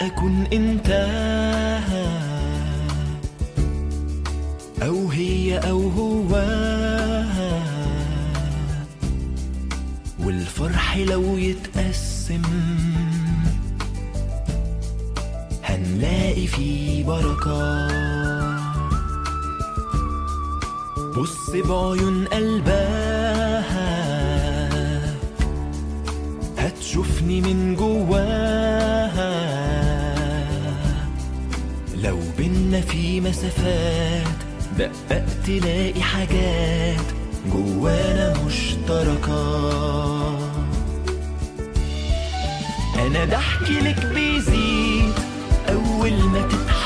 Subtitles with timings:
[0.00, 0.90] أكون أنت
[4.82, 6.32] أو هي أو هو
[10.24, 12.42] والفرح لو يتقسم.
[15.64, 17.88] هنلاقي فيه بركة.
[21.16, 23.12] بص بعيون قلبها.
[26.58, 28.41] هتشوفني من جواها.
[32.72, 34.26] بينا في مسافات.
[34.78, 37.04] دقق تلاقي حاجات
[37.52, 39.42] جوانا مشتركة
[43.06, 45.12] أنا ضحكي لك بيزيد
[45.68, 46.81] أول ما تضحك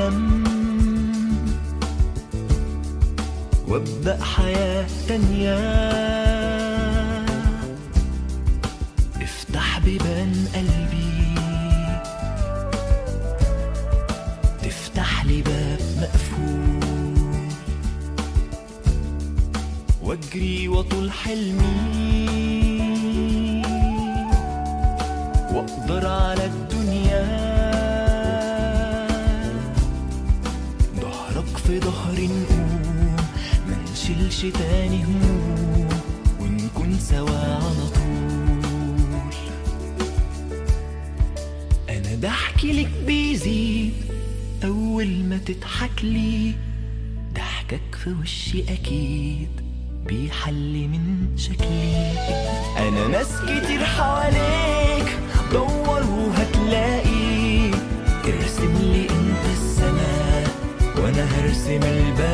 [0.00, 0.44] هحلم
[3.68, 5.58] وابدأ حياة تانية.
[9.22, 11.34] افتح بيبان قلبي.
[14.62, 16.80] تفتح لي باب مقفول.
[20.02, 22.30] واجري واطول حلمي.
[25.52, 26.79] واقدر على الدنيا.
[34.40, 35.88] منشيلش تاني هموم
[36.40, 39.34] ونكون سوا على طول.
[41.88, 43.92] أنا ضحكي لك بيزيد
[44.64, 46.54] أول ما تضحك لي
[47.34, 49.48] ضحكك في وشي أكيد
[50.06, 52.12] بيحل من شكلي.
[52.78, 55.18] أنا ناس كتير حواليك
[55.52, 57.70] دور وهتلاقي
[58.24, 60.48] ارسم لي أنت السماء
[60.96, 62.29] وأنا هرسم الباقي